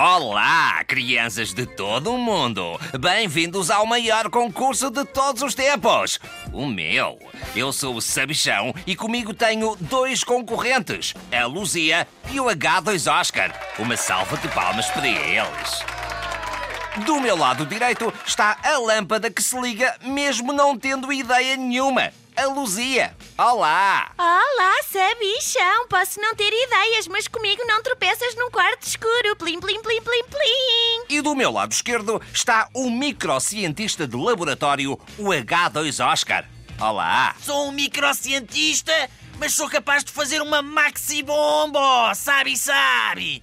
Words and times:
Olá, 0.00 0.84
crianças 0.84 1.52
de 1.52 1.66
todo 1.66 2.14
o 2.14 2.18
mundo! 2.18 2.78
Bem-vindos 3.00 3.68
ao 3.68 3.84
maior 3.84 4.30
concurso 4.30 4.90
de 4.90 5.04
todos 5.04 5.42
os 5.42 5.56
tempos! 5.56 6.20
O 6.52 6.66
meu. 6.66 7.18
Eu 7.56 7.72
sou 7.72 7.96
o 7.96 8.00
Sabichão 8.00 8.72
e 8.86 8.94
comigo 8.94 9.34
tenho 9.34 9.74
dois 9.80 10.22
concorrentes, 10.22 11.14
a 11.32 11.46
Luzia 11.46 12.06
e 12.30 12.38
o 12.38 12.44
H2 12.44 13.12
Oscar. 13.12 13.52
Uma 13.76 13.96
salva 13.96 14.36
de 14.36 14.46
palmas 14.46 14.86
para 14.86 15.08
eles. 15.08 15.84
Do 17.04 17.20
meu 17.20 17.36
lado 17.36 17.66
direito 17.66 18.14
está 18.24 18.56
a 18.62 18.78
lâmpada 18.78 19.28
que 19.28 19.42
se 19.42 19.60
liga 19.60 19.96
mesmo 20.04 20.52
não 20.52 20.78
tendo 20.78 21.12
ideia 21.12 21.56
nenhuma. 21.56 22.12
A 22.38 22.46
Luzia. 22.46 23.16
Olá! 23.36 24.12
Olá, 24.16 24.72
sabichão! 24.88 25.88
Posso 25.88 26.20
não 26.20 26.36
ter 26.36 26.52
ideias, 26.52 27.08
mas 27.08 27.26
comigo 27.26 27.64
não 27.66 27.82
tropeças 27.82 28.36
num 28.36 28.48
quarto 28.48 28.86
escuro. 28.86 29.34
Plim, 29.36 29.58
plim, 29.58 29.82
plim, 29.82 30.00
plim, 30.00 30.22
plim. 30.22 31.04
E 31.08 31.20
do 31.20 31.34
meu 31.34 31.50
lado 31.50 31.72
esquerdo 31.72 32.22
está 32.32 32.68
o 32.72 32.88
microcientista 32.88 34.06
de 34.06 34.16
laboratório, 34.16 34.92
o 35.18 35.24
H2 35.24 36.12
Oscar. 36.12 36.44
Olá! 36.80 37.34
Sou 37.42 37.70
um 37.70 37.72
microcientista, 37.72 38.92
mas 39.40 39.54
sou 39.54 39.68
capaz 39.68 40.04
de 40.04 40.12
fazer 40.12 40.40
uma 40.40 40.62
maxi 40.62 41.24
bomba, 41.24 42.14
sabe, 42.14 42.56
sabe? 42.56 43.42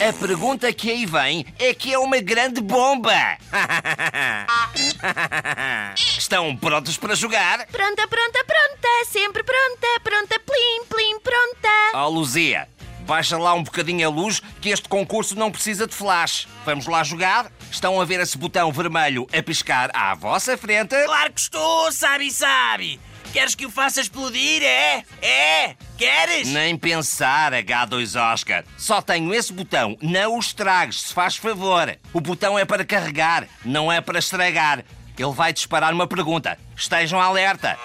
A 0.00 0.12
pergunta 0.14 0.72
que 0.72 0.90
aí 0.90 1.04
vem 1.04 1.44
é 1.58 1.74
que 1.74 1.92
é 1.92 1.98
uma 1.98 2.18
grande 2.18 2.62
bomba! 2.62 3.12
Estão 5.96 6.56
prontos 6.56 6.96
para 6.96 7.14
jogar? 7.14 7.66
Pronta, 7.66 8.06
pronta, 8.08 8.44
pronta. 8.44 8.88
Sempre 9.10 9.42
pronta. 9.42 9.86
Pronta, 10.02 10.40
plim, 10.40 10.84
plim, 10.88 11.20
pronta. 11.20 11.68
Ó 11.94 12.08
Luzia, 12.08 12.68
baixa 13.00 13.38
lá 13.38 13.54
um 13.54 13.62
bocadinho 13.62 14.06
a 14.06 14.10
luz 14.10 14.40
que 14.60 14.70
este 14.70 14.88
concurso 14.88 15.34
não 15.36 15.50
precisa 15.50 15.86
de 15.86 15.94
flash. 15.94 16.46
Vamos 16.64 16.86
lá 16.86 17.02
jogar? 17.02 17.50
Estão 17.70 18.00
a 18.00 18.04
ver 18.04 18.20
esse 18.20 18.36
botão 18.36 18.72
vermelho 18.72 19.26
a 19.36 19.42
piscar 19.42 19.90
à 19.94 20.14
vossa 20.14 20.56
frente? 20.56 20.94
Claro 21.04 21.32
que 21.32 21.40
estou, 21.40 21.92
sabe, 21.92 22.30
sabe? 22.30 23.00
Queres 23.32 23.54
que 23.54 23.66
o 23.66 23.70
faça 23.70 24.00
explodir, 24.00 24.62
é? 24.62 25.04
É? 25.20 25.76
Queres? 25.98 26.48
Nem 26.48 26.78
pensar, 26.78 27.52
H2 27.52 28.32
Oscar. 28.32 28.64
Só 28.76 29.02
tenho 29.02 29.34
esse 29.34 29.52
botão. 29.52 29.98
Não 30.00 30.36
o 30.36 30.38
estragues, 30.38 31.00
se 31.02 31.12
faz 31.12 31.34
favor. 31.34 31.98
O 32.12 32.20
botão 32.20 32.56
é 32.56 32.64
para 32.64 32.84
carregar, 32.84 33.48
não 33.64 33.90
é 33.90 34.00
para 34.00 34.20
estragar. 34.20 34.84
Ele 35.18 35.32
vai 35.32 35.52
disparar 35.52 35.92
uma 35.92 36.06
pergunta. 36.06 36.56
Estejam 36.76 37.20
alerta. 37.20 37.76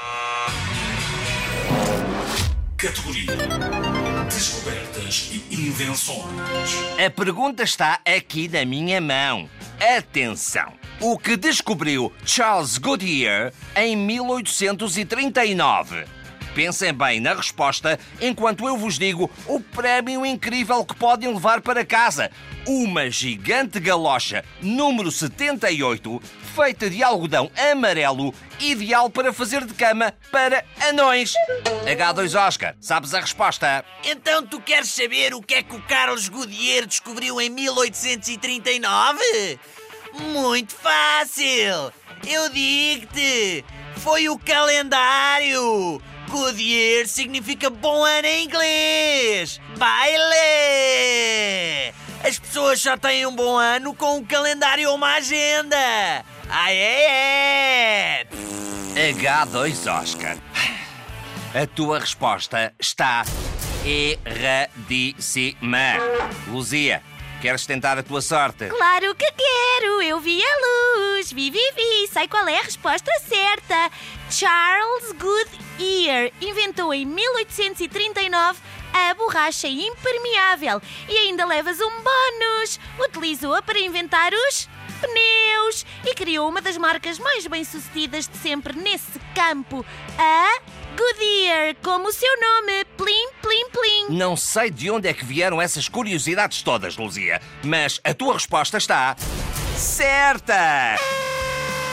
Categoria 2.77 3.35
Descobertas 4.29 5.31
e 5.49 5.55
Invenções. 5.55 6.23
A 7.03 7.09
pergunta 7.09 7.63
está 7.63 7.99
aqui 8.05 8.47
na 8.47 8.63
minha 8.63 9.01
mão. 9.01 9.49
Atenção! 9.97 10.71
O 10.99 11.17
que 11.17 11.35
descobriu 11.35 12.13
Charles 12.23 12.77
Goodyear 12.77 13.51
em 13.75 13.97
1839? 13.97 16.05
Pensem 16.55 16.93
bem 16.93 17.19
na 17.19 17.33
resposta 17.33 17.99
enquanto 18.21 18.65
eu 18.67 18.77
vos 18.77 18.99
digo 18.99 19.27
o 19.47 19.59
prémio 19.59 20.23
incrível 20.23 20.85
que 20.85 20.95
podem 20.95 21.33
levar 21.33 21.61
para 21.61 21.83
casa. 21.83 22.29
Uma 22.67 23.09
gigante 23.09 23.79
galocha 23.79 24.45
número 24.61 25.11
78, 25.11 26.21
feita 26.55 26.87
de 26.89 27.03
algodão 27.03 27.51
amarelo, 27.71 28.33
ideal 28.59 29.09
para 29.09 29.33
fazer 29.33 29.65
de 29.65 29.73
cama 29.73 30.13
para 30.31 30.63
anões. 30.87 31.33
H2 31.85 32.39
Oscar, 32.39 32.75
sabes 32.79 33.15
a 33.15 33.19
resposta? 33.19 33.83
Então 34.05 34.45
tu 34.45 34.61
queres 34.61 34.91
saber 34.91 35.33
o 35.33 35.41
que 35.41 35.55
é 35.55 35.63
que 35.63 35.75
o 35.75 35.81
Carlos 35.81 36.29
Goodyear 36.29 36.85
descobriu 36.85 37.41
em 37.41 37.49
1839? 37.49 39.59
Muito 40.31 40.75
fácil! 40.75 41.91
Eu 42.27 42.47
digo-te! 42.49 43.65
Foi 43.97 44.29
o 44.29 44.37
calendário! 44.37 45.99
Goodyear 46.33 47.05
significa 47.05 47.69
bom 47.69 48.03
ano 48.03 48.25
em 48.25 48.45
inglês! 48.45 49.61
Baile! 49.77 50.25
As 52.23 52.39
pessoas 52.39 52.81
só 52.81 52.97
têm 52.97 53.27
um 53.27 53.35
bom 53.35 53.55
ano 53.55 53.93
com 53.93 54.17
um 54.17 54.25
calendário 54.25 54.89
ou 54.89 54.95
uma 54.95 55.13
agenda! 55.13 55.77
Ah, 56.49 56.73
é, 56.73 58.23
é! 58.23 58.27
H2 58.95 60.01
Oscar. 60.01 60.35
A 61.53 61.67
tua 61.67 61.99
resposta 61.99 62.73
está 62.79 63.23
erradíssima. 63.85 65.59
Luzia, 66.47 67.03
queres 67.43 67.67
tentar 67.67 67.99
a 67.99 68.03
tua 68.03 68.23
sorte? 68.23 68.69
Claro 68.69 69.13
que 69.13 69.31
quero. 69.31 70.01
Eu 70.01 70.19
vi 70.19 70.41
a 70.43 70.55
luz. 70.65 71.31
Vi, 71.31 71.51
vi, 71.51 71.71
vi. 71.75 72.07
Sei 72.11 72.27
qual 72.27 72.47
é 72.47 72.57
a 72.57 72.63
resposta 72.63 73.11
certa. 73.19 73.91
Charles 74.31 75.11
Goodyear 75.77 76.31
inventou 76.41 76.93
em 76.93 77.05
1839 77.05 78.59
a 78.93 79.13
borracha 79.15 79.67
impermeável 79.67 80.81
e 81.09 81.17
ainda 81.17 81.45
levas 81.45 81.79
um 81.79 81.89
bónus. 81.89 82.79
Utilizou-a 82.99 83.61
para 83.61 83.79
inventar 83.79 84.31
os 84.33 84.69
pneus 85.01 85.85
e 86.05 86.13
criou 86.13 86.47
uma 86.47 86.61
das 86.61 86.77
marcas 86.77 87.17
mais 87.19 87.47
bem-sucedidas 87.47 88.27
de 88.27 88.37
sempre 88.37 88.77
nesse 88.77 89.19
campo, 89.35 89.85
a 90.17 90.59
Goodyear, 90.95 91.75
como 91.81 92.07
o 92.07 92.13
seu 92.13 92.31
nome, 92.39 92.85
plim, 92.95 93.29
plim, 93.41 93.69
plim. 93.69 94.15
Não 94.15 94.37
sei 94.37 94.69
de 94.69 94.91
onde 94.91 95.07
é 95.07 95.13
que 95.13 95.25
vieram 95.25 95.61
essas 95.61 95.89
curiosidades 95.89 96.61
todas, 96.61 96.95
Luzia, 96.95 97.41
mas 97.63 97.99
a 98.03 98.13
tua 98.13 98.33
resposta 98.33 98.77
está 98.77 99.15
certa! 99.75 100.95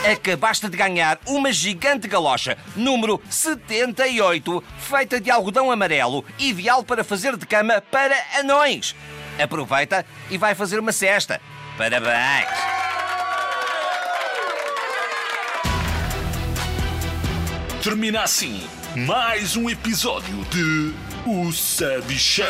Acabaste 0.09 0.67
de 0.67 0.75
ganhar 0.75 1.19
uma 1.27 1.53
gigante 1.53 2.07
galocha, 2.07 2.57
número 2.75 3.21
78, 3.29 4.63
feita 4.79 5.21
de 5.21 5.29
algodão 5.29 5.69
amarelo, 5.71 6.25
ideal 6.39 6.83
para 6.83 7.03
fazer 7.03 7.37
de 7.37 7.45
cama 7.45 7.81
para 7.91 8.15
anões. 8.39 8.95
Aproveita 9.41 10.03
e 10.31 10.39
vai 10.39 10.55
fazer 10.55 10.79
uma 10.79 10.91
cesta. 10.91 11.39
Parabéns! 11.77 12.47
Termina 17.83 18.23
assim 18.23 18.61
mais 18.95 19.55
um 19.55 19.69
episódio 19.69 20.43
de 20.45 20.93
O 21.25 21.51
Sabichão. 21.51 22.45